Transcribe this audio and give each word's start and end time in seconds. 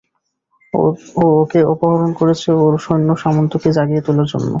ও 0.73 0.83
ওকে 1.35 1.59
অপহরণ 1.73 2.11
করেছে 2.19 2.49
ওর 2.59 2.73
সৈন্যসামন্তকে 2.85 3.69
জাগিয়ে 3.77 4.05
তোলার 4.05 4.27
জন্য! 4.31 4.47